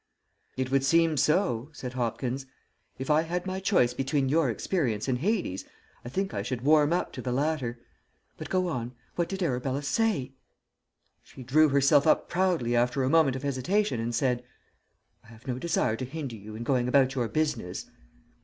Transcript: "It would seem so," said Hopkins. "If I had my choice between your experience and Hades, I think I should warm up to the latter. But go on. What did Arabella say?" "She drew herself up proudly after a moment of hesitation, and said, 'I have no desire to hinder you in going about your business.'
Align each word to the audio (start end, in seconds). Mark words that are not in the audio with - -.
"It 0.57 0.71
would 0.71 0.83
seem 0.83 1.15
so," 1.15 1.69
said 1.73 1.93
Hopkins. 1.93 2.47
"If 2.97 3.11
I 3.11 3.21
had 3.21 3.45
my 3.45 3.59
choice 3.59 3.93
between 3.93 4.29
your 4.29 4.49
experience 4.49 5.07
and 5.07 5.19
Hades, 5.19 5.63
I 6.03 6.09
think 6.09 6.33
I 6.33 6.41
should 6.41 6.61
warm 6.61 6.91
up 6.91 7.11
to 7.13 7.21
the 7.21 7.31
latter. 7.31 7.77
But 8.35 8.49
go 8.49 8.67
on. 8.67 8.95
What 9.15 9.29
did 9.29 9.43
Arabella 9.43 9.83
say?" 9.83 10.31
"She 11.21 11.43
drew 11.43 11.69
herself 11.69 12.07
up 12.07 12.27
proudly 12.29 12.75
after 12.75 13.03
a 13.03 13.11
moment 13.11 13.35
of 13.35 13.43
hesitation, 13.43 13.99
and 13.99 14.15
said, 14.15 14.43
'I 15.23 15.27
have 15.27 15.45
no 15.47 15.59
desire 15.59 15.95
to 15.97 16.05
hinder 16.05 16.35
you 16.35 16.55
in 16.55 16.63
going 16.63 16.87
about 16.87 17.13
your 17.13 17.27
business.' 17.27 17.85